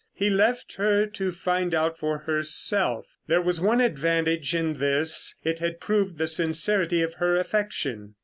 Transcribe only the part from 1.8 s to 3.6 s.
for herself. There